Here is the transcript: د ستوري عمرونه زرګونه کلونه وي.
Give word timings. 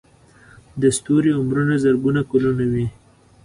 د 0.81 0.83
ستوري 0.97 1.31
عمرونه 1.39 1.75
زرګونه 1.83 2.21
کلونه 2.31 2.65
وي. 2.73 2.87